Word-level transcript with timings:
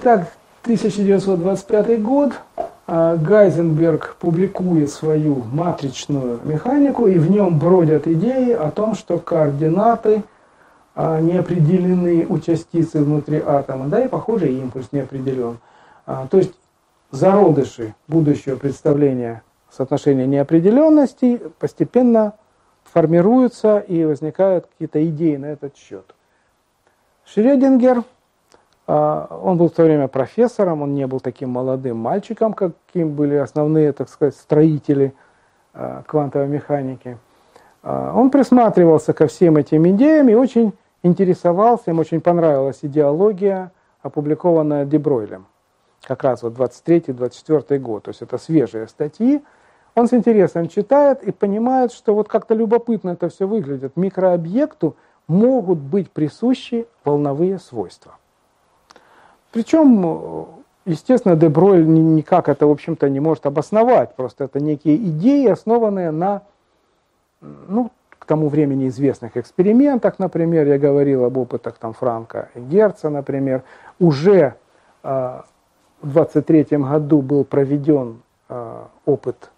Итак, 0.00 0.28
1925 0.62 2.00
год. 2.00 2.32
А, 2.86 3.16
Гайзенберг 3.16 4.14
публикует 4.20 4.90
свою 4.90 5.42
матричную 5.50 6.38
механику, 6.44 7.08
и 7.08 7.18
в 7.18 7.28
нем 7.28 7.58
бродят 7.58 8.06
идеи 8.06 8.52
о 8.52 8.70
том, 8.70 8.94
что 8.94 9.18
координаты 9.18 10.22
а, 10.94 11.20
не 11.20 11.36
определены 11.36 12.24
у 12.28 12.38
частицы 12.38 13.02
внутри 13.02 13.42
атома, 13.44 13.88
да, 13.88 14.04
и, 14.04 14.06
похоже, 14.06 14.52
импульс 14.52 14.86
не 14.92 15.00
определен. 15.00 15.58
А, 16.06 16.28
то 16.28 16.36
есть 16.36 16.54
зародыши 17.10 17.96
будущего 18.06 18.54
представления 18.54 19.42
соотношения 19.68 20.28
неопределенностей 20.28 21.40
постепенно 21.58 22.34
формируются 22.84 23.78
и 23.80 24.04
возникают 24.04 24.66
какие-то 24.66 25.04
идеи 25.08 25.34
на 25.34 25.46
этот 25.46 25.76
счет. 25.76 26.14
Шрёдингер, 27.24 28.04
он 28.88 29.58
был 29.58 29.68
в 29.68 29.72
то 29.72 29.84
время 29.84 30.08
профессором, 30.08 30.82
он 30.82 30.94
не 30.94 31.06
был 31.06 31.20
таким 31.20 31.50
молодым 31.50 31.98
мальчиком, 31.98 32.54
каким 32.54 33.14
были 33.14 33.34
основные, 33.34 33.92
так 33.92 34.08
сказать, 34.08 34.34
строители 34.34 35.12
а, 35.74 36.02
квантовой 36.06 36.48
механики. 36.48 37.18
А, 37.82 38.12
он 38.14 38.30
присматривался 38.30 39.12
ко 39.12 39.26
всем 39.26 39.58
этим 39.58 39.86
идеям 39.90 40.28
и 40.28 40.34
очень 40.34 40.72
интересовался, 41.02 41.90
им 41.90 41.98
очень 41.98 42.20
понравилась 42.20 42.78
идеология, 42.82 43.72
опубликованная 44.00 44.86
Дебройлем. 44.86 45.46
Как 46.02 46.24
раз 46.24 46.42
вот 46.42 46.54
23-24 46.54 47.78
год, 47.78 48.04
то 48.04 48.08
есть 48.08 48.22
это 48.22 48.38
свежие 48.38 48.88
статьи. 48.88 49.42
Он 49.94 50.06
с 50.06 50.14
интересом 50.14 50.68
читает 50.68 51.22
и 51.22 51.30
понимает, 51.30 51.92
что 51.92 52.14
вот 52.14 52.28
как-то 52.28 52.54
любопытно 52.54 53.10
это 53.10 53.28
все 53.28 53.46
выглядит. 53.46 53.96
Микрообъекту– 53.96 54.96
могут 55.28 55.78
быть 55.78 56.10
присущи 56.10 56.86
волновые 57.04 57.58
свойства. 57.58 58.16
Причем, 59.52 60.46
естественно, 60.84 61.36
Деброль 61.36 61.86
никак 61.86 62.48
это, 62.48 62.66
в 62.66 62.70
общем-то, 62.70 63.08
не 63.08 63.20
может 63.20 63.46
обосновать. 63.46 64.14
Просто 64.14 64.44
это 64.44 64.60
некие 64.60 64.96
идеи, 64.96 65.46
основанные 65.48 66.10
на, 66.10 66.42
ну, 67.40 67.90
к 68.18 68.24
тому 68.26 68.48
времени 68.48 68.88
известных 68.88 69.36
экспериментах, 69.36 70.18
например, 70.18 70.66
я 70.66 70.78
говорил 70.78 71.24
об 71.24 71.38
опытах 71.38 71.78
там 71.78 71.94
Франка 71.94 72.50
и 72.54 72.60
Герца, 72.60 73.08
например. 73.08 73.62
Уже 73.98 74.54
э, 75.02 75.40
в 76.02 76.12
23 76.12 76.78
году 76.78 77.22
был 77.22 77.44
проведен 77.44 78.22
э, 78.48 78.82
опыт 79.06 79.50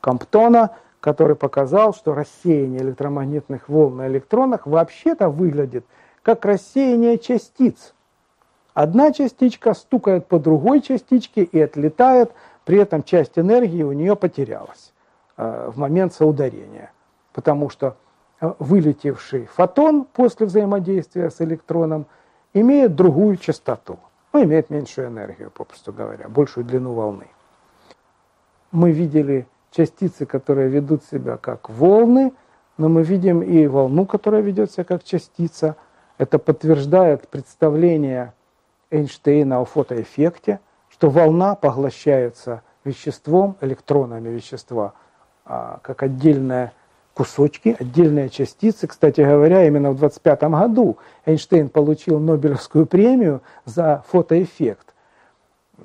Камптона, 0.00 0.70
который 1.00 1.36
показал, 1.36 1.94
что 1.94 2.14
рассеяние 2.14 2.82
электромагнитных 2.82 3.68
волн 3.68 3.96
на 3.96 4.08
электронах 4.08 4.66
вообще-то 4.66 5.28
выглядит 5.28 5.84
как 6.22 6.44
рассеяние 6.44 7.18
частиц. 7.18 7.94
Одна 8.74 9.12
частичка 9.12 9.74
стукает 9.74 10.26
по 10.26 10.38
другой 10.38 10.80
частичке 10.80 11.42
и 11.42 11.60
отлетает, 11.60 12.32
при 12.64 12.78
этом 12.78 13.02
часть 13.02 13.38
энергии 13.38 13.82
у 13.82 13.92
нее 13.92 14.16
потерялась 14.16 14.92
э, 15.36 15.70
в 15.72 15.78
момент 15.78 16.14
соударения, 16.14 16.90
потому 17.32 17.68
что 17.68 17.96
э, 18.40 18.52
вылетевший 18.58 19.46
фотон 19.46 20.04
после 20.04 20.46
взаимодействия 20.46 21.30
с 21.30 21.40
электроном 21.40 22.06
имеет 22.54 22.94
другую 22.94 23.36
частоту, 23.36 23.98
ну, 24.32 24.44
имеет 24.44 24.70
меньшую 24.70 25.08
энергию, 25.08 25.50
попросту 25.50 25.92
говоря, 25.92 26.28
большую 26.28 26.64
длину 26.64 26.92
волны. 26.94 27.26
Мы 28.70 28.92
видели 28.92 29.46
частицы, 29.70 30.24
которые 30.24 30.68
ведут 30.68 31.04
себя 31.04 31.36
как 31.36 31.68
волны, 31.68 32.32
но 32.78 32.88
мы 32.88 33.02
видим 33.02 33.42
и 33.42 33.66
волну, 33.66 34.06
которая 34.06 34.40
ведет 34.40 34.70
себя 34.70 34.84
как 34.84 35.04
частица. 35.04 35.76
Это 36.16 36.38
подтверждает 36.38 37.28
представление 37.28 38.32
Эйнштейна 38.92 39.60
о 39.60 39.64
фотоэффекте, 39.64 40.60
что 40.88 41.10
волна 41.10 41.54
поглощается 41.54 42.62
веществом, 42.84 43.56
электронами 43.60 44.28
вещества, 44.28 44.92
а, 45.44 45.80
как 45.82 46.02
отдельные 46.02 46.72
кусочки, 47.14 47.76
отдельные 47.78 48.28
частицы. 48.30 48.86
Кстати 48.86 49.20
говоря, 49.20 49.66
именно 49.66 49.90
в 49.90 49.96
1925 49.96 50.42
году 50.60 50.98
Эйнштейн 51.26 51.68
получил 51.68 52.20
Нобелевскую 52.20 52.86
премию 52.86 53.42
за 53.64 54.04
фотоэффект 54.08 54.92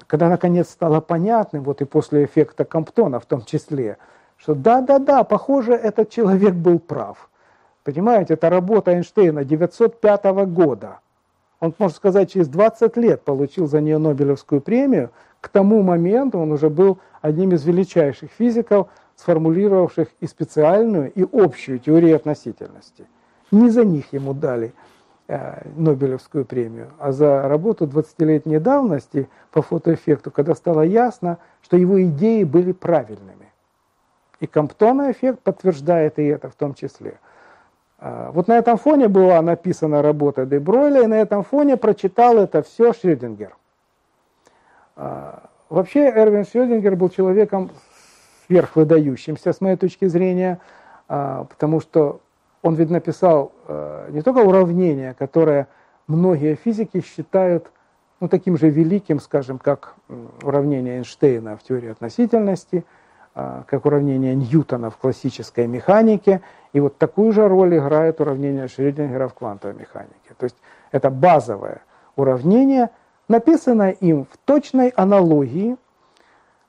когда 0.06 0.30
наконец 0.30 0.70
стало 0.70 1.02
понятным, 1.02 1.64
вот 1.64 1.82
и 1.82 1.86
после 1.86 2.26
эффекта 2.26 2.66
Комптона 2.66 3.20
в 3.20 3.26
том 3.26 3.44
числе, 3.44 3.98
что 4.38 4.54
да-да-да, 4.54 5.24
похоже, 5.24 5.74
этот 5.74 6.10
человек 6.10 6.54
был 6.54 6.80
прав. 6.80 7.30
Понимаете, 7.84 8.36
это 8.36 8.50
работа 8.50 8.92
Эйнштейна 8.92 9.44
905 9.44 10.26
года. 10.48 11.00
Он, 11.60 11.74
можно 11.78 11.96
сказать, 11.96 12.32
через 12.32 12.48
20 12.48 12.98
лет 12.98 13.24
получил 13.24 13.68
за 13.68 13.82
нее 13.82 13.98
Нобелевскую 13.98 14.62
премию. 14.62 15.12
К 15.42 15.50
тому 15.50 15.82
моменту 15.82 16.40
он 16.40 16.52
уже 16.52 16.70
был 16.70 17.00
одним 17.22 17.52
из 17.52 17.66
величайших 17.66 18.30
физиков, 18.32 18.88
сформулировавших 19.16 20.10
и 20.20 20.28
специальную, 20.28 21.12
и 21.12 21.26
общую 21.32 21.80
теорию 21.80 22.16
относительности. 22.16 23.08
Не 23.52 23.70
за 23.70 23.84
них 23.84 24.14
ему 24.14 24.34
дали 24.34 24.74
Э, 25.30 25.62
Нобелевскую 25.76 26.46
премию, 26.46 26.94
а 27.00 27.12
за 27.12 27.50
работу 27.50 27.86
20-летней 27.86 28.60
давности 28.60 29.28
по 29.52 29.62
фотоэффекту, 29.62 30.32
когда 30.32 30.56
стало 30.56 30.84
ясно, 30.84 31.38
что 31.62 31.76
его 31.76 32.02
идеи 32.02 32.46
были 32.46 32.72
правильными. 32.72 33.52
И 34.40 34.48
Комптона 34.48 35.12
эффект 35.12 35.42
подтверждает 35.42 36.18
и 36.18 36.24
это 36.24 36.50
в 36.50 36.56
том 36.56 36.74
числе. 36.74 37.20
А, 38.00 38.32
вот 38.32 38.48
на 38.48 38.58
этом 38.58 38.78
фоне 38.78 39.08
была 39.08 39.42
написана 39.42 40.02
работа 40.02 40.46
Де 40.46 40.60
Бройля, 40.60 41.04
и 41.04 41.08
на 41.08 41.16
этом 41.16 41.44
фоне 41.44 41.78
прочитал 41.78 42.38
это 42.38 42.62
все 42.62 42.94
Шрёдингер. 42.94 43.56
А, 44.96 45.50
вообще 45.70 46.10
Эрвин 46.10 46.46
Шрёдингер 46.46 46.96
был 46.96 47.10
человеком 47.10 47.72
сверхвыдающимся, 48.46 49.52
с 49.52 49.62
моей 49.62 49.78
точки 49.78 50.06
зрения, 50.06 50.60
а, 51.08 51.46
потому 51.46 51.82
что 51.82 52.22
он 52.62 52.76
ведь 52.76 52.90
написал 52.90 53.52
не 54.10 54.22
только 54.22 54.40
уравнение, 54.40 55.14
которое 55.14 55.68
многие 56.08 56.56
физики 56.56 57.02
считают 57.02 57.72
ну, 58.20 58.28
таким 58.28 58.58
же 58.58 58.70
великим, 58.70 59.20
скажем, 59.20 59.60
как 59.60 59.96
уравнение 60.42 60.98
Эйнштейна 60.98 61.56
в 61.56 61.64
теории 61.64 61.92
относительности, 61.92 62.84
как 63.68 63.86
уравнение 63.86 64.34
Ньютона 64.34 64.90
в 64.90 64.98
классической 64.98 65.68
механике, 65.68 66.42
и 66.74 66.80
вот 66.80 66.98
такую 66.98 67.32
же 67.32 67.48
роль 67.48 67.78
играет 67.78 68.20
уравнение 68.20 68.68
Шрёдингера 68.68 69.28
в 69.28 69.36
квантовой 69.36 69.76
механике. 69.76 70.34
То 70.38 70.46
есть 70.46 70.56
это 70.92 71.10
базовое 71.12 71.82
уравнение, 72.16 72.90
написанное 73.28 73.92
им 73.92 74.26
в 74.26 74.38
точной 74.46 74.90
аналогии 74.90 75.78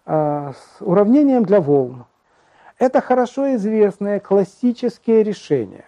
э, 0.05 0.53
с 0.53 0.83
уравнением 0.83 1.45
для 1.45 1.61
волн. 1.61 2.05
Это 2.79 3.01
хорошо 3.01 3.55
известные 3.55 4.21
классические 4.21 5.23
решения. 5.23 5.85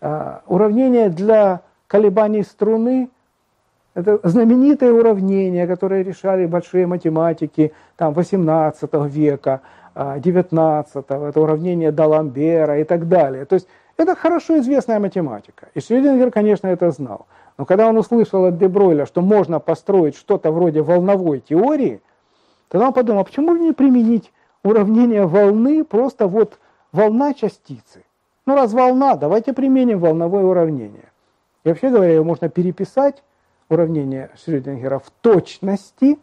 А, 0.00 0.42
уравнение 0.46 1.08
для 1.08 1.62
колебаний 1.86 2.42
струны– 2.42 3.10
это 3.98 4.20
знаменитое 4.22 4.92
уравнение, 4.92 5.66
которое 5.66 6.04
решали 6.04 6.46
большие 6.46 6.86
математики 6.86 7.72
там, 7.96 8.14
18 8.14 8.94
века, 9.06 9.60
19 9.96 11.04
а, 11.08 11.28
это 11.28 11.40
уравнение 11.40 11.90
Даламбера 11.90 12.78
и 12.78 12.84
так 12.84 13.08
далее. 13.08 13.44
То 13.44 13.54
есть 13.54 13.66
это 13.96 14.14
хорошо 14.14 14.58
известная 14.58 15.00
математика. 15.00 15.68
И 15.74 15.80
Шрёдингер, 15.80 16.30
конечно, 16.30 16.68
это 16.68 16.92
знал. 16.92 17.26
Но 17.56 17.64
когда 17.64 17.88
он 17.88 17.96
услышал 17.98 18.44
от 18.44 18.56
Дебройля, 18.56 19.04
что 19.04 19.20
можно 19.20 19.58
построить 19.58 20.16
что-то 20.16 20.52
вроде 20.52 20.80
волновой 20.80 21.40
теории, 21.40 22.00
тогда 22.68 22.86
он 22.86 22.92
подумал, 22.92 23.22
а 23.22 23.24
почему 23.24 23.56
не 23.56 23.72
применить 23.72 24.32
уравнение 24.62 25.26
волны 25.26 25.82
просто 25.82 26.28
вот 26.28 26.60
волна 26.92 27.34
частицы? 27.34 28.04
Ну, 28.46 28.54
раз 28.54 28.72
волна, 28.72 29.16
давайте 29.16 29.52
применим 29.52 29.98
волновое 29.98 30.44
уравнение. 30.44 31.10
И 31.64 31.68
вообще 31.68 31.90
говоря, 31.90 32.14
его 32.14 32.24
можно 32.24 32.48
переписать, 32.48 33.24
уравнение 33.68 34.30
Шрёдингера, 34.36 34.98
в 34.98 35.10
точности, 35.20 36.18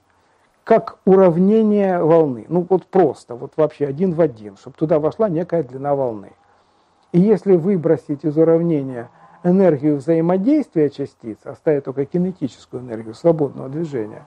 как 0.64 0.98
уравнение 1.06 2.02
волны. 2.02 2.46
Ну, 2.50 2.66
вот 2.68 2.86
просто, 2.88 3.36
вот 3.36 3.54
вообще 3.56 3.86
один 3.86 4.14
в 4.14 4.22
один, 4.22 4.58
чтобы 4.58 4.76
туда 4.76 5.00
вошла 5.00 5.30
некая 5.30 5.64
длина 5.64 5.96
волны. 5.96 6.32
И 7.12 7.20
если 7.20 7.56
выбросить 7.56 8.26
из 8.26 8.38
уравнения 8.38 9.10
энергию 9.44 9.98
взаимодействия 9.98 10.90
частиц, 10.90 11.38
оставить 11.44 11.86
только 11.86 12.06
кинетическую 12.06 12.82
энергию 12.82 13.14
свободного 13.14 13.70
движения, 13.70 14.26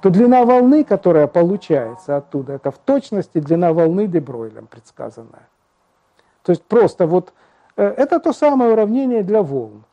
то 0.00 0.10
длина 0.10 0.44
волны, 0.44 0.84
которая 0.84 1.26
получается 1.26 2.16
оттуда, 2.16 2.54
это 2.54 2.70
в 2.70 2.78
точности 2.78 3.38
длина 3.38 3.72
волны 3.72 4.06
Дебройлем 4.06 4.66
предсказанная. 4.66 5.48
То 6.42 6.50
есть 6.50 6.64
просто 6.64 7.06
вот 7.06 7.32
э, 7.76 7.84
это 7.84 8.18
то 8.18 8.32
самое 8.32 8.72
уравнение 8.72 9.22
для 9.22 9.42
волн. 9.42 9.84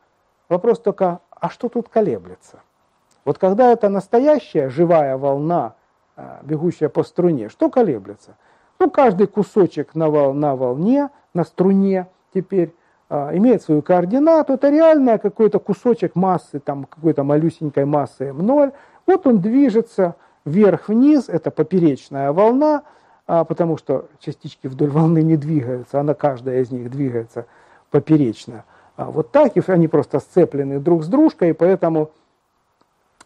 Вопрос 0.49 0.79
только, 0.79 1.19
а 1.39 1.49
что 1.49 1.69
тут 1.69 1.89
колеблется? 1.89 2.59
Вот 3.25 3.37
когда 3.37 3.71
это 3.71 3.89
настоящая 3.89 4.69
живая 4.69 5.17
волна, 5.17 5.73
э, 6.15 6.39
бегущая 6.43 6.89
по 6.89 7.03
струне, 7.03 7.49
что 7.49 7.69
колеблется? 7.69 8.35
Ну, 8.79 8.89
каждый 8.89 9.27
кусочек 9.27 9.93
на, 9.95 10.09
вол, 10.09 10.33
на 10.33 10.55
волне, 10.55 11.09
на 11.33 11.43
струне 11.43 12.07
теперь 12.33 12.73
э, 13.09 13.37
имеет 13.37 13.61
свою 13.61 13.81
координату. 13.81 14.53
Это 14.53 14.69
реально 14.69 15.17
какой-то 15.17 15.59
кусочек 15.59 16.15
массы, 16.15 16.59
там 16.59 16.85
какой-то 16.85 17.23
малюсенькой 17.23 17.85
массы 17.85 18.29
m0. 18.29 18.73
Вот 19.05 19.27
он 19.27 19.39
движется 19.39 20.15
вверх-вниз, 20.45 21.29
это 21.29 21.51
поперечная 21.51 22.31
волна, 22.31 22.83
а, 23.27 23.43
потому 23.43 23.77
что 23.77 24.07
частички 24.19 24.67
вдоль 24.67 24.89
волны 24.89 25.21
не 25.21 25.37
двигаются, 25.37 25.99
она 25.99 26.13
каждая 26.13 26.61
из 26.61 26.71
них 26.71 26.89
двигается 26.89 27.45
поперечно. 27.91 28.65
А 28.99 29.05
вот 29.05 29.31
так, 29.31 29.55
и 29.55 29.61
они 29.67 29.87
просто 29.87 30.19
сцеплены 30.19 30.77
друг 30.77 31.05
с 31.05 31.07
дружкой, 31.07 31.51
и 31.51 31.53
поэтому, 31.53 32.11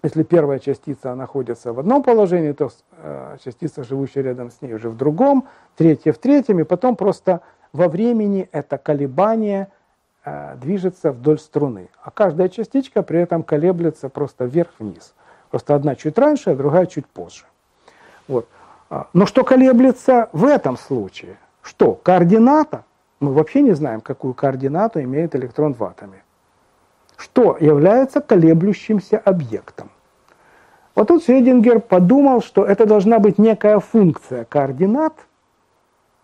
если 0.04 0.22
первая 0.22 0.60
частица 0.60 1.16
находится 1.16 1.74
в 1.74 1.80
одном 1.80 2.04
положении, 2.04 2.52
то 2.52 2.70
э, 2.98 3.38
частица, 3.44 3.84
живущая 3.84 4.22
рядом 4.22 4.52
с 4.52 4.62
ней, 4.62 4.76
уже 4.76 4.90
в 4.90 4.96
другом, 4.96 5.48
третья 5.76 6.14
в 6.14 6.20
третьем, 6.20 6.60
и 6.60 6.64
потом 6.64 6.96
просто 6.96 7.42
во 7.72 7.88
времени 7.88 8.48
это 8.52 8.78
колебание 8.78 9.70
э, 10.24 10.58
движется 10.62 11.12
вдоль 11.12 11.40
струны. 11.40 11.90
А 12.04 12.12
каждая 12.12 12.50
частичка 12.50 13.02
при 13.02 13.22
этом 13.22 13.42
колеблется 13.42 14.10
просто 14.10 14.46
вверх-вниз. 14.46 15.16
Просто 15.50 15.74
одна 15.74 15.96
чуть 15.96 16.20
раньше, 16.20 16.52
а 16.52 16.56
другая 16.56 16.86
чуть 16.86 17.08
позже. 17.08 17.46
Вот. 18.28 18.48
А, 18.92 19.08
но 19.14 19.26
что 19.26 19.44
колеблется 19.44 20.30
в 20.34 20.46
этом 20.46 20.78
случае? 20.78 21.36
Что? 21.64 21.96
Координата? 21.96 22.84
Мы 23.24 23.32
вообще 23.32 23.62
не 23.62 23.72
знаем, 23.72 24.02
какую 24.02 24.34
координату 24.34 25.02
имеет 25.02 25.34
электрон 25.34 25.74
в 25.74 25.82
атоме. 25.82 26.22
Что 27.16 27.56
является 27.58 28.20
колеблющимся 28.20 29.18
объектом? 29.18 29.92
Вот 30.94 31.08
тут 31.08 31.24
Шредингер 31.24 31.80
подумал, 31.80 32.42
что 32.42 32.66
это 32.66 32.86
должна 32.86 33.20
быть 33.20 33.38
некая 33.38 33.80
функция 33.80 34.44
координат 34.44 35.14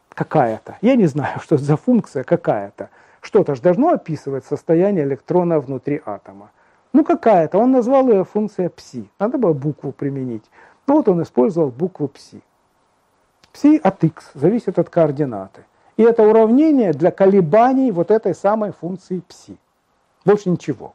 какая-то. 0.10 0.78
Я 0.82 0.98
не 0.98 1.06
знаю, 1.06 1.40
что 1.40 1.56
за 1.56 1.78
функция 1.78 2.26
какая-то. 2.26 2.90
Что-то 3.22 3.56
же 3.56 3.62
должно 3.62 3.92
описывать 3.92 4.44
состояние 4.44 5.06
электрона 5.06 5.62
внутри 5.62 6.02
атома. 6.06 6.52
Ну, 6.92 7.06
какая-то. 7.06 7.60
Он 7.60 7.72
назвал 7.72 8.10
ее 8.10 8.26
функция 8.26 8.68
пси. 8.68 9.10
Надо 9.20 9.38
было 9.38 9.54
букву 9.54 9.94
применить. 9.94 10.44
Ну, 10.86 10.96
вот 10.96 11.08
он 11.08 11.24
использовал 11.24 11.70
букву 11.70 12.10
пси. 12.10 12.42
Пси 13.54 13.80
от 13.82 14.04
x 14.04 14.32
зависит 14.34 14.78
от 14.78 14.90
координаты. 14.90 15.64
И 16.00 16.02
это 16.02 16.24
уравнение 16.24 16.94
для 16.94 17.12
колебаний 17.12 17.92
вот 17.92 18.10
этой 18.10 18.34
самой 18.34 18.72
функции 18.72 19.22
пси. 19.28 19.58
Больше 20.24 20.50
ничего. 20.50 20.94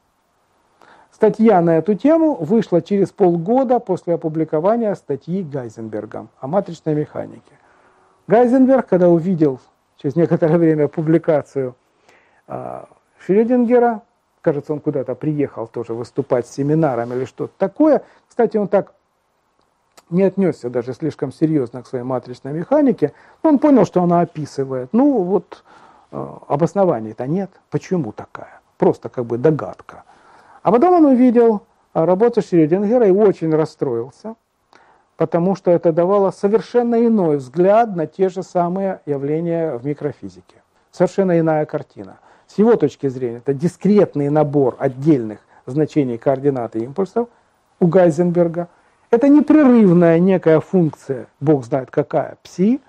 Статья 1.12 1.60
на 1.60 1.76
эту 1.76 1.94
тему 1.94 2.36
вышла 2.36 2.80
через 2.80 3.12
полгода 3.12 3.80
после 3.80 4.14
опубликования 4.14 4.94
статьи 4.94 5.42
Гайзенбергом 5.42 6.30
о 6.40 6.46
матричной 6.46 6.94
механике. 6.94 7.52
Гайзенберг, 8.28 8.86
когда 8.86 9.10
увидел 9.10 9.60
через 9.98 10.16
некоторое 10.16 10.56
время 10.56 10.88
публикацию 10.88 11.74
э, 12.48 12.84
Шрёдингера, 13.18 14.00
кажется, 14.40 14.72
он 14.72 14.80
куда-то 14.80 15.14
приехал 15.14 15.66
тоже 15.66 15.92
выступать 15.92 16.46
с 16.46 16.52
семинаром 16.52 17.12
или 17.12 17.26
что-то 17.26 17.52
такое. 17.58 18.04
Кстати, 18.26 18.56
он 18.56 18.68
так 18.68 18.94
не 20.10 20.22
отнесся 20.22 20.70
даже 20.70 20.94
слишком 20.94 21.32
серьезно 21.32 21.82
к 21.82 21.86
своей 21.86 22.04
матричной 22.04 22.52
механике, 22.52 23.12
но 23.42 23.50
он 23.50 23.58
понял, 23.58 23.84
что 23.84 24.02
она 24.02 24.20
описывает. 24.20 24.90
Ну, 24.92 25.22
вот 25.22 25.64
э, 26.12 26.28
обоснований-то 26.48 27.26
нет. 27.26 27.50
Почему 27.70 28.12
такая? 28.12 28.60
Просто 28.78 29.08
как 29.08 29.26
бы 29.26 29.38
догадка. 29.38 30.04
А 30.62 30.72
потом 30.72 30.94
он 30.94 31.04
увидел 31.06 31.62
э, 31.92 32.04
работу 32.04 32.42
Шрёдингера 32.42 33.06
и 33.06 33.10
очень 33.10 33.54
расстроился, 33.54 34.34
потому 35.16 35.56
что 35.56 35.70
это 35.70 35.92
давало 35.92 36.30
совершенно 36.30 37.06
иной 37.06 37.36
взгляд 37.36 37.94
на 37.94 38.06
те 38.06 38.28
же 38.28 38.42
самые 38.42 39.00
явления 39.06 39.76
в 39.76 39.86
микрофизике. 39.86 40.56
Совершенно 40.90 41.38
иная 41.38 41.66
картина. 41.66 42.18
С 42.46 42.58
его 42.58 42.76
точки 42.76 43.08
зрения, 43.08 43.38
это 43.38 43.54
дискретный 43.54 44.28
набор 44.28 44.76
отдельных 44.78 45.40
значений 45.66 46.18
координаты 46.18 46.80
импульсов 46.80 47.28
у 47.80 47.86
Гайзенберга. 47.86 48.68
Это 49.14 49.28
непрерывная 49.28 50.18
некая 50.18 50.58
функция, 50.58 51.28
бог 51.38 51.64
знает 51.64 51.88
какая, 51.88 52.36
пси, 52.42 52.80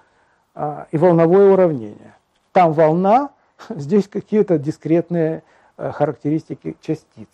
а, 0.55 0.87
и 0.89 0.97
волновое 0.97 1.53
уравнение. 1.53 2.15
Там 2.51 2.73
волна, 2.73 3.29
здесь 3.69 4.07
какие-то 4.07 4.57
дискретные 4.57 5.43
э, 5.77 5.91
характеристики 5.91 6.77
частиц. 6.81 7.27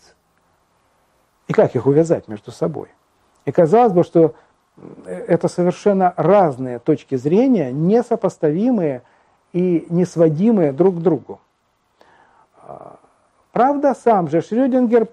И 1.48 1.54
как 1.54 1.74
их 1.74 1.86
увязать 1.86 2.28
между 2.28 2.52
собой? 2.52 2.90
И 3.46 3.54
казалось 3.54 3.94
бы, 3.94 4.04
что 4.04 4.36
э, 4.76 5.26
это 5.26 5.48
совершенно 5.48 6.14
разные 6.18 6.80
точки 6.80 7.16
зрения, 7.16 7.72
несопоставимые 7.72 9.04
и 9.54 9.88
несводимые 9.90 10.74
друг 10.74 10.98
к 10.98 11.00
другу. 11.00 11.40
Правда, 13.54 13.96
сам 13.96 14.28
же 14.28 14.42
Шрёдингер 14.42 15.08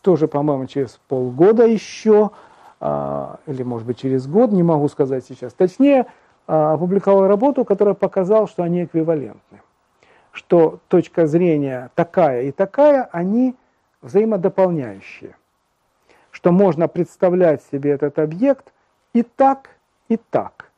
тоже, 0.00 0.28
по-моему, 0.28 0.64
через 0.66 0.98
полгода 1.08 1.66
еще, 1.66 2.30
а, 2.30 2.30
или, 2.78 3.62
может 3.62 3.86
быть, 3.86 3.98
через 3.98 4.26
год, 4.26 4.52
не 4.52 4.62
могу 4.62 4.88
сказать 4.88 5.24
сейчас, 5.26 5.54
точнее, 5.54 6.06
а, 6.46 6.74
опубликовал 6.74 7.26
работу, 7.26 7.64
которая 7.64 7.94
показала, 7.94 8.46
что 8.46 8.62
они 8.62 8.84
эквивалентны. 8.84 9.62
Что 10.30 10.80
точка 10.88 11.26
зрения 11.26 11.90
такая 11.94 12.42
и 12.42 12.52
такая, 12.52 13.08
они 13.10 13.56
взаимодополняющие. 14.02 15.36
Что 16.30 16.52
можно 16.52 16.86
представлять 16.86 17.62
себе 17.72 17.92
этот 17.92 18.18
объект 18.18 18.72
и 19.12 19.22
так, 19.22 19.70
и 20.08 20.18
так. 20.18 20.70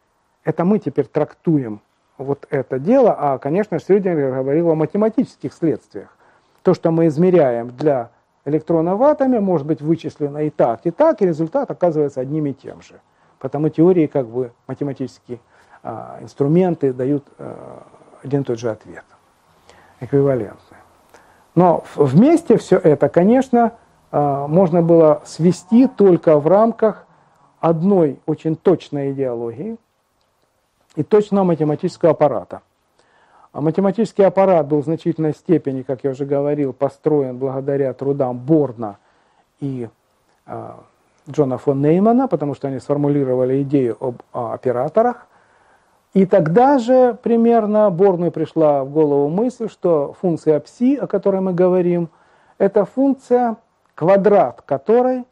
Это 0.45 0.65
мы 0.65 0.79
теперь 0.79 1.06
трактуем 1.06 1.81
вот 2.17 2.47
это 2.50 2.79
дело, 2.79 3.15
а, 3.17 3.39
конечно, 3.39 3.79
Шрёдингер 3.79 4.33
говорил 4.33 4.71
о 4.71 4.75
математических 4.75 5.53
следствиях. 5.53 6.17
То, 6.62 6.75
что 6.75 6.91
мы 6.91 7.06
измеряем 7.06 7.69
для 7.71 8.11
электрона 8.49 8.97
в 8.97 9.03
атоме, 9.03 9.41
может 9.41 9.67
быть 9.67 9.81
вычислено 9.81 10.39
и 10.39 10.50
так, 10.50 10.81
и 10.85 10.91
так, 10.91 11.23
и 11.23 11.27
результат 11.27 11.71
оказывается 11.71 12.21
одним 12.21 12.47
и 12.47 12.53
тем 12.53 12.83
же. 12.83 13.00
Потому 13.39 13.69
теории, 13.69 14.06
как 14.06 14.27
бы, 14.27 14.53
математические 14.67 15.39
а, 15.83 16.19
инструменты 16.21 16.93
дают 16.93 17.25
а, 17.39 17.85
один 18.23 18.43
и 18.43 18.45
тот 18.45 18.59
же 18.59 18.71
ответ. 18.71 19.05
Эквивалентный. 20.00 20.79
Но 21.55 21.85
вместе 21.95 22.56
все 22.56 22.79
это, 22.79 23.09
конечно, 23.09 23.73
а, 24.11 24.47
можно 24.47 24.83
было 24.83 25.23
свести 25.25 25.87
только 25.87 26.39
в 26.39 26.47
рамках 26.47 27.06
одной 27.61 28.19
очень 28.27 28.56
точной 28.56 29.12
идеологии– 29.12 29.77
и 30.99 31.05
точного 31.05 31.45
математического 31.45 32.11
аппарата. 32.11 32.62
А 33.53 33.61
математический 33.61 34.27
аппарат 34.27 34.67
был 34.67 34.83
в 34.83 34.85
значительной 34.85 35.33
степени, 35.33 35.83
как 35.83 36.05
я 36.05 36.11
уже 36.11 36.27
говорил, 36.27 36.73
построен 36.73 37.38
благодаря 37.38 37.93
трудам 37.95 38.38
Борна 38.38 38.99
и 39.61 39.88
э, 40.47 40.71
Джона 41.31 41.59
фон 41.59 41.81
Неймана, 41.81 42.28
потому 42.28 42.55
что 42.55 42.69
они 42.69 42.78
сформулировали 42.78 43.62
идею 43.62 43.97
об 44.00 44.23
операторах. 44.33 45.26
И 46.14 46.26
тогда 46.26 46.78
же 46.78 47.17
примерно 47.23 47.90
Борну 47.90 48.31
пришла 48.31 48.85
в 48.85 48.90
голову 48.90 49.28
мысль, 49.28 49.69
что 49.69 50.14
функция 50.21 50.59
пси, 50.61 50.97
о 50.97 51.07
которой 51.07 51.40
мы 51.40 51.52
говорим, 51.52 52.09
это 52.57 52.85
функция, 52.85 53.57
квадрат 53.95 54.62
которой 54.62 55.25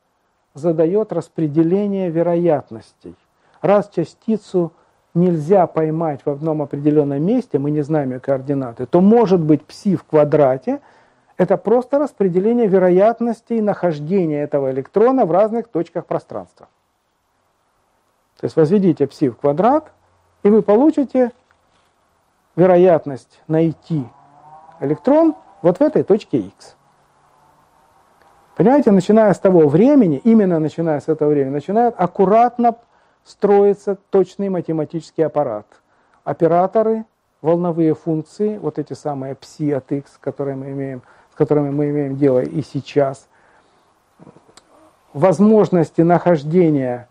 задает 0.54 1.12
распределение 1.12 2.10
вероятностей. 2.10 3.14
Раз 3.60 3.88
частицу 3.94 4.72
нельзя 5.16 5.66
поймать 5.66 6.20
в 6.24 6.30
одном 6.30 6.62
определенном 6.62 7.22
месте, 7.22 7.58
мы 7.58 7.70
не 7.70 7.82
знаем 7.82 8.12
ее 8.12 8.20
координаты, 8.20 8.86
то 8.86 9.00
может 9.00 9.40
быть 9.40 9.64
пси 9.64 9.96
в 9.96 10.04
квадрате, 10.04 10.80
это 11.36 11.56
просто 11.56 11.98
распределение 11.98 12.66
вероятностей 12.66 13.60
нахождения 13.60 14.42
этого 14.42 14.70
электрона 14.70 15.26
в 15.26 15.32
разных 15.32 15.68
точках 15.68 16.06
пространства. 16.06 16.68
То 18.38 18.44
есть 18.44 18.56
возведите 18.56 19.06
пси 19.06 19.30
в 19.30 19.36
квадрат, 19.36 19.92
и 20.42 20.50
вы 20.50 20.62
получите 20.62 21.32
вероятность 22.54 23.42
найти 23.48 24.04
электрон 24.80 25.34
вот 25.62 25.78
в 25.78 25.80
этой 25.82 26.02
точке 26.02 26.38
x. 26.38 26.76
Понимаете, 28.56 28.90
начиная 28.90 29.32
с 29.34 29.38
того 29.38 29.68
времени, 29.68 30.20
именно 30.24 30.58
начиная 30.58 31.00
с 31.00 31.08
этого 31.08 31.30
времени, 31.30 31.52
начинает 31.52 31.94
аккуратно 31.98 32.76
строится 33.26 33.96
точный 34.10 34.48
математический 34.48 35.26
аппарат. 35.26 35.66
Операторы, 36.22 37.04
волновые 37.42 37.94
функции, 37.94 38.56
вот 38.56 38.78
эти 38.78 38.92
самые 38.92 39.34
пси 39.34 39.72
от 39.72 39.90
x, 39.90 40.18
которые 40.20 40.54
мы 40.56 40.70
имеем, 40.70 41.02
с 41.32 41.34
которыми 41.34 41.70
мы 41.70 41.90
имеем 41.90 42.16
дело 42.16 42.38
и 42.38 42.62
сейчас, 42.62 43.28
возможности 45.12 46.02
нахождения 46.02 47.08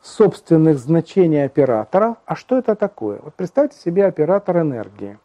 собственных 0.00 0.78
значений 0.78 1.44
операторов. 1.44 2.16
А 2.26 2.36
что 2.36 2.56
это 2.56 2.76
такое? 2.76 3.18
Вот 3.20 3.34
представьте 3.34 3.76
себе 3.76 4.06
оператор 4.06 4.58
энергии. 4.58 5.18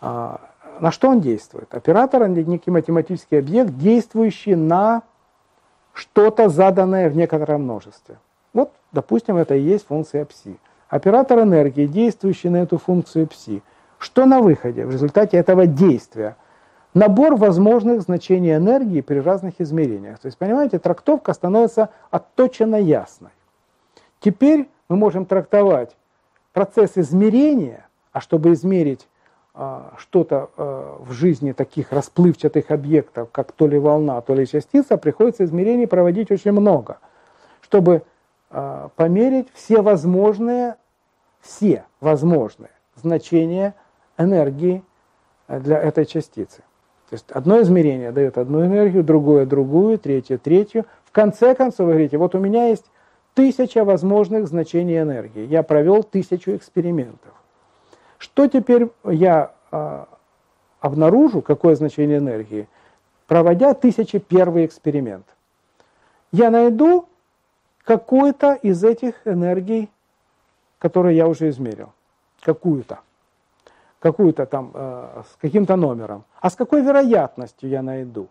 А, 0.00 0.40
на 0.80 0.90
что 0.90 1.08
он 1.08 1.20
действует? 1.20 1.72
Оператор– 1.72 2.22
это 2.24 2.42
некий 2.42 2.70
математический 2.70 3.38
объект, 3.38 3.76
действующий 3.76 4.56
на 4.56 5.02
что-то 5.92 6.48
заданное 6.48 7.08
в 7.08 7.16
некотором 7.16 7.62
множестве. 7.62 8.18
Допустим, 8.96 9.36
это 9.36 9.54
и 9.54 9.60
есть 9.60 9.86
функция 9.86 10.24
пси. 10.24 10.56
Оператор 10.88 11.40
энергии, 11.40 11.86
действующий 11.86 12.48
на 12.48 12.62
эту 12.62 12.78
функцию 12.78 13.26
пси. 13.26 13.62
Что 13.98 14.24
на 14.24 14.40
выходе 14.40 14.86
в 14.86 14.90
результате 14.90 15.36
этого 15.36 15.66
действия? 15.66 16.36
набор 16.94 17.36
возможных 17.36 18.00
значений 18.00 18.56
энергии 18.56 19.02
при 19.02 19.18
разных 19.18 19.60
измерениях. 19.60 20.18
То 20.18 20.26
есть, 20.26 20.38
понимаете, 20.38 20.78
трактовка 20.78 21.34
становится 21.34 21.90
отточенно 22.10 22.76
ясной. 22.76 23.32
Теперь 24.20 24.70
мы 24.88 24.96
можем 24.96 25.26
трактовать 25.26 25.94
процесс 26.54 26.92
измерения, 26.96 27.86
а 28.12 28.22
чтобы 28.22 28.54
измерить 28.54 29.06
а, 29.52 29.92
что-то 29.98 30.48
а, 30.56 30.96
в 31.00 31.12
жизни 31.12 31.52
таких 31.52 31.92
расплывчатых 31.92 32.70
объектов, 32.70 33.28
как 33.30 33.52
то 33.52 33.66
ли 33.66 33.78
волна, 33.78 34.18
то 34.22 34.34
ли 34.34 34.46
частица, 34.46 34.96
приходится 34.96 35.44
измерений 35.44 35.86
проводить 35.86 36.30
очень 36.30 36.52
много, 36.52 36.96
чтобы 37.60 38.04
померить 38.96 39.48
все 39.52 39.82
возможные, 39.82 40.76
все 41.40 41.84
возможные 42.00 42.70
значения 42.94 43.74
энергии 44.16 44.82
для 45.48 45.78
этой 45.78 46.06
частицы. 46.06 46.62
То 47.08 47.14
есть 47.14 47.30
одно 47.30 47.60
измерение 47.62 48.10
дает 48.10 48.36
одну 48.38 48.64
энергию, 48.64 49.04
другое 49.04 49.46
другую, 49.46 49.98
третье 49.98 50.38
третью. 50.38 50.86
В 51.04 51.12
конце 51.12 51.54
концов 51.54 51.86
вы 51.86 51.92
говорите, 51.92 52.18
вот 52.18 52.34
у 52.34 52.38
меня 52.38 52.68
есть 52.68 52.84
тысяча 53.34 53.84
возможных 53.84 54.48
значений 54.48 54.98
энергии. 54.98 55.46
Я 55.46 55.62
провел 55.62 56.02
тысячу 56.02 56.56
экспериментов. 56.56 57.32
Что 58.18 58.48
теперь 58.48 58.88
я 59.04 59.52
э, 59.70 60.04
обнаружу, 60.80 61.42
какое 61.42 61.76
значение 61.76 62.18
энергии, 62.18 62.66
проводя 63.26 63.74
тысячи 63.74 64.18
первый 64.18 64.64
эксперимент? 64.64 65.26
Я 66.32 66.50
найду 66.50 67.06
какую-то 67.86 68.52
из 68.52 68.84
этих 68.84 69.14
энергий, 69.24 69.88
которые 70.78 71.16
я 71.16 71.26
уже 71.26 71.48
измерил. 71.48 71.92
Какую-то 72.42 72.98
какую-то 74.06 74.46
там, 74.46 74.70
э, 74.74 75.22
с 75.32 75.36
каким-то 75.40 75.74
номером, 75.74 76.24
а 76.40 76.48
с 76.48 76.54
какой 76.54 76.82
вероятностью 76.82 77.68
я 77.68 77.82
найду. 77.82 78.28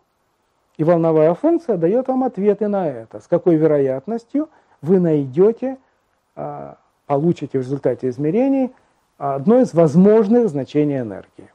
И 0.77 0.83
волновая 0.83 1.33
функция 1.33 1.75
дает 1.75 2.07
вам 2.07 2.24
ответы 2.24 2.67
на 2.67 2.88
это. 2.88 3.19
С 3.19 3.27
какой 3.27 3.55
вероятностью 3.55 4.47
вы 4.81 5.00
найдете, 5.00 5.77
э, 6.35 6.75
получите 7.07 7.59
в 7.59 7.62
результате 7.62 8.07
измерений 8.07 8.74
одно 9.17 9.59
из 9.59 9.74
возможных 9.74 10.47
значений 10.47 11.00
энергии. 11.00 11.51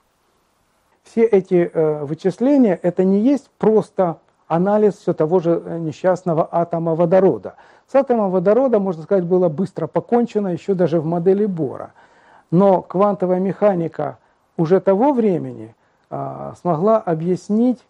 Все 1.03 1.25
эти 1.25 1.71
э, 1.73 2.05
вычисления– 2.05 2.79
это 2.83 3.05
не 3.05 3.21
есть 3.21 3.51
просто 3.59 4.19
анализ 4.51 4.95
все 4.99 5.13
того 5.15 5.41
же 5.41 5.63
несчастного 5.81 6.49
атома 6.51 6.95
водорода. 6.95 7.55
С 7.87 7.95
атомом 7.95 8.31
водорода, 8.31 8.79
можно 8.79 9.03
сказать, 9.03 9.25
было 9.25 9.49
быстро 9.49 9.87
покончено 9.87 10.49
еще 10.49 10.75
даже 10.75 11.01
в 11.01 11.07
модели 11.07 11.47
Бора– 11.47 11.93
но 12.51 12.83
квантовая 12.83 13.39
механика 13.39 14.19
уже 14.57 14.81
того 14.81 15.13
времени 15.13 15.75
а, 16.11 16.55
смогла 16.61 16.99
объяснить, 16.99 17.85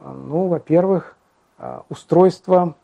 а, 0.00 0.12
ну, 0.12 0.48
во-первых, 0.48 1.16
а, 1.58 1.82
устройство 1.88 2.74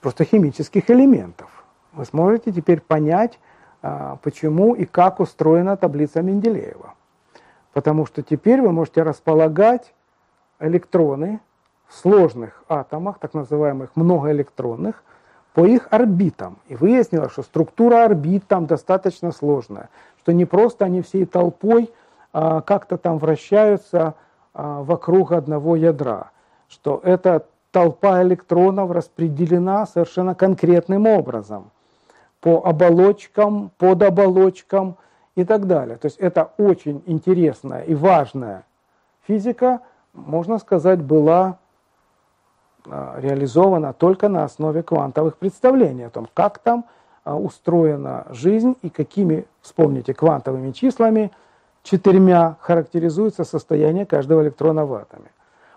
просто 0.00 0.24
химических 0.24 0.88
элементов. 0.90 1.64
Вы 1.92 2.06
сможете 2.06 2.52
теперь 2.52 2.80
понять, 2.80 3.38
почему 4.22 4.74
и 4.74 4.86
как 4.86 5.20
устроена 5.20 5.76
таблица 5.76 6.22
Менделеева. 6.22 6.94
Потому 7.74 8.06
что 8.06 8.22
теперь 8.22 8.62
вы 8.62 8.72
можете 8.72 9.02
располагать 9.02 9.93
электроны 10.66 11.40
в 11.88 11.94
сложных 11.94 12.62
атомах, 12.68 13.18
так 13.18 13.34
называемых 13.34 13.90
многоэлектронных, 13.94 15.02
по 15.54 15.64
их 15.64 15.88
орбитам. 15.90 16.58
И 16.68 16.74
выяснилось, 16.74 17.32
что 17.32 17.42
структура 17.42 18.04
орбит 18.04 18.46
там 18.48 18.66
достаточно 18.66 19.30
сложная, 19.30 19.88
что 20.20 20.32
не 20.32 20.44
просто 20.44 20.84
они 20.84 21.00
всей 21.00 21.26
толпой 21.26 21.92
а, 22.32 22.60
как-то 22.60 22.98
там 22.98 23.18
вращаются 23.18 24.14
а, 24.52 24.82
вокруг 24.82 25.32
одного 25.32 25.76
ядра, 25.76 26.30
что 26.68 27.00
эта 27.04 27.46
толпа 27.70 28.22
электронов 28.22 28.90
распределена 28.90 29.86
совершенно 29.86 30.34
конкретным 30.34 31.06
образом 31.06 31.70
по 32.40 32.64
оболочкам, 32.64 33.70
под 33.78 34.02
оболочкам 34.02 34.96
и 35.34 35.44
так 35.44 35.66
далее. 35.66 35.96
То 35.96 36.06
есть 36.06 36.18
это 36.18 36.50
очень 36.58 37.02
интересная 37.06 37.82
и 37.82 37.94
важная 37.94 38.64
физика, 39.26 39.80
можно 40.14 40.58
сказать, 40.58 41.02
была 41.02 41.58
а, 42.86 43.18
реализована 43.18 43.92
только 43.92 44.28
на 44.28 44.44
основе 44.44 44.82
квантовых 44.82 45.36
представлений 45.36 46.04
о 46.04 46.10
том, 46.10 46.28
как 46.32 46.58
там 46.58 46.84
а, 47.24 47.36
устроена 47.36 48.26
жизнь 48.30 48.76
и 48.82 48.90
какими, 48.90 49.46
вспомните, 49.60 50.14
квантовыми 50.14 50.70
числами, 50.72 51.32
четырьмя 51.82 52.56
характеризуется 52.60 53.44
состояние 53.44 54.06
каждого 54.06 54.42
электрона 54.42 54.86
в 54.86 54.94
атоме. 54.94 55.30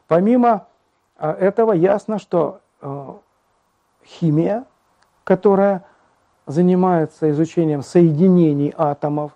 Помимо 0.07 0.67
а, 1.17 1.33
этого 1.33 1.73
ясно, 1.73 2.19
что 2.19 2.61
химия, 4.05 4.65
которая 5.23 5.83
занимается 6.45 7.31
изучением 7.31 7.81
соединений 7.81 8.71
атомов, 8.77 9.31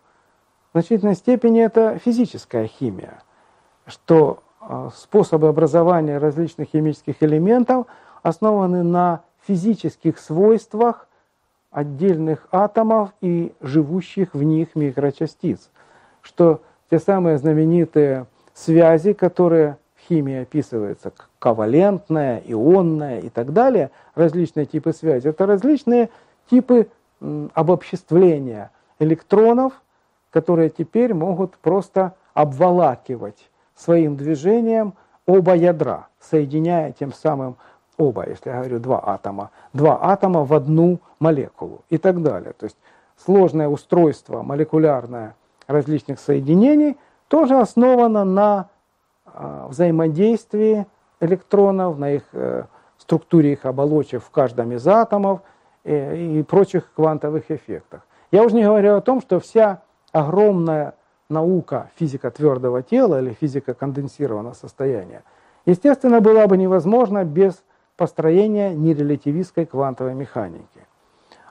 в 0.69 0.77
значительной 0.77 1.15
степени 1.15 1.59
это 1.59 1.97
физическая 1.97 2.67
химия, 2.67 3.23
что 3.87 4.43
способы 4.95 5.47
образования 5.47 6.17
различных 6.17 6.69
химических 6.69 7.15
элементов 7.21 7.87
основаны 8.23 8.83
на 8.83 9.21
физических 9.47 10.19
свойствах 10.19 11.07
отдельных 11.71 12.47
атомов 12.51 13.11
и 13.21 13.53
живущих 13.61 14.33
в 14.33 14.43
них 14.43 14.75
микрочастиц. 14.75 15.69
Что 16.21 16.61
те 16.89 16.99
самые 16.99 17.37
знаменитые 17.37 18.27
связи, 18.53 19.13
которые 19.13 19.77
в 19.95 20.07
химии 20.07 20.41
описываются, 20.41 21.13
ковалентная, 21.39 22.41
ионная 22.45 23.19
и 23.19 23.29
так 23.29 23.53
далее, 23.53 23.89
различные 24.15 24.65
типы 24.65 24.93
связи, 24.93 25.27
это 25.27 25.45
различные 25.45 26.09
типы 26.49 26.87
обобществления 27.53 28.71
электронов, 28.99 29.73
которые 30.29 30.69
теперь 30.69 31.13
могут 31.13 31.57
просто 31.57 32.13
обволакивать 32.33 33.49
своим 33.81 34.15
движением 34.15 34.93
оба 35.25 35.55
ядра, 35.55 36.07
соединяя 36.19 36.91
тем 36.91 37.13
самым 37.13 37.57
оба, 37.97 38.27
если 38.27 38.49
я 38.49 38.57
говорю 38.57 38.79
два 38.79 39.01
атома, 39.03 39.51
два 39.73 39.99
атома 40.01 40.43
в 40.45 40.53
одну 40.53 40.99
молекулу 41.19 41.81
и 41.89 41.97
так 41.97 42.21
далее. 42.21 42.53
То 42.53 42.65
есть 42.65 42.77
сложное 43.17 43.67
устройство 43.67 44.41
молекулярное 44.41 45.35
различных 45.67 46.19
соединений 46.19 46.97
тоже 47.27 47.59
основано 47.59 48.23
на 48.23 48.69
э, 49.25 49.65
взаимодействии 49.69 50.85
электронов, 51.19 51.97
на 51.97 52.11
их 52.11 52.23
э, 52.33 52.65
структуре 52.97 53.53
их 53.53 53.65
оболочек 53.65 54.23
в 54.23 54.29
каждом 54.31 54.71
из 54.73 54.87
атомов 54.87 55.41
э, 55.83 56.17
и 56.17 56.43
прочих 56.43 56.91
квантовых 56.93 57.49
эффектах. 57.49 58.01
Я 58.31 58.43
уже 58.43 58.55
не 58.55 58.63
говорю 58.63 58.95
о 58.95 59.01
том, 59.01 59.21
что 59.21 59.39
вся 59.39 59.81
огромная 60.11 60.93
наука 61.31 61.89
физика 61.95 62.29
твердого 62.29 62.83
тела 62.83 63.21
или 63.21 63.33
физика 63.33 63.73
конденсированного 63.73 64.53
состояния, 64.53 65.23
естественно, 65.65 66.21
была 66.21 66.45
бы 66.45 66.57
невозможна 66.57 67.23
без 67.23 67.63
построения 67.97 68.73
нерелятивистской 68.75 69.65
квантовой 69.65 70.13
механики. 70.13 70.85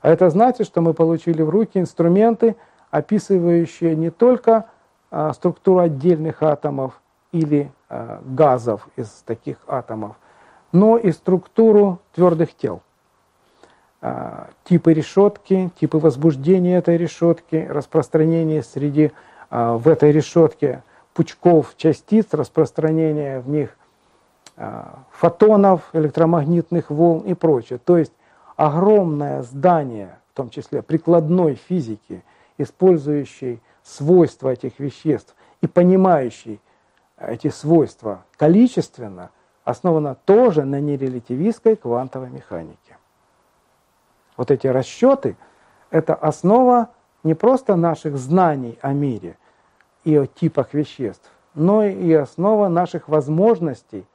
А 0.03 0.09
это 0.09 0.31
значит, 0.31 0.67
что 0.67 0.81
мы 0.81 0.95
получили 0.95 1.43
в 1.43 1.51
руки 1.51 1.79
инструменты, 1.79 2.57
описывающие 2.91 3.95
не 3.95 4.11
только 4.11 4.67
а, 5.11 5.33
структуру 5.33 5.81
отдельных 5.81 6.43
атомов 6.43 7.01
или 7.33 7.71
а, 7.89 8.21
газов 8.25 8.89
из 8.97 9.09
таких 9.27 9.59
атомов, 9.67 10.17
но 10.73 10.97
и 10.97 11.13
структуру 11.13 11.99
твердых 12.15 12.55
тел. 12.55 12.83
А, 14.03 14.49
типы 14.65 14.95
решетки, 14.95 15.71
типы 15.79 15.99
возбуждения 15.99 16.79
этой 16.79 16.97
решетки, 16.97 17.67
распространение 17.69 18.63
среди 18.63 19.13
в 19.51 19.89
этой 19.89 20.13
решетке 20.13 20.83
пучков 21.13 21.75
частиц, 21.77 22.27
распространения 22.33 23.41
в 23.41 23.49
них 23.49 23.77
а, 24.57 25.05
фотонов, 25.11 25.89
электромагнитных 25.93 26.91
волн 26.91 27.21
и 27.21 27.35
прочее. 27.35 27.79
То 27.79 27.99
есть 27.99 28.13
огромное 28.57 29.43
здание, 29.43 30.19
в 30.33 30.37
том 30.37 30.51
числе 30.51 30.83
прикладной 30.83 31.55
физики, 31.55 32.23
использующей 32.59 33.61
свойства 33.83 34.51
этих 34.51 34.79
веществ 34.79 35.35
и 35.63 35.67
понимающей 35.67 36.61
эти 37.19 37.49
свойства 37.49 38.25
количественно, 38.37 39.31
основано 39.65 40.15
тоже 40.15 40.65
на 40.65 40.81
нерелятивистской 40.81 41.77
квантовой 41.77 42.31
механике. 42.31 42.99
Вот 44.37 44.51
эти 44.51 44.67
расчеты– 44.67 45.37
это 45.91 46.15
основа 46.15 46.91
не 47.25 47.35
просто 47.35 47.77
наших 47.77 48.17
знаний 48.17 48.79
о 48.81 48.93
мире 48.93 49.37
и 50.05 50.17
о 50.17 50.27
типах 50.27 50.75
веществ, 50.75 51.31
но 51.55 51.85
и 51.85 52.13
основа 52.13 52.69
наших 52.69 53.09
возможностей 53.09 54.07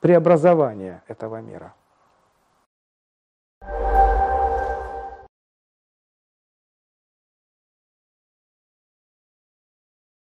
преобразования 0.00 1.02
этого 1.08 1.40
мира. 1.40 1.74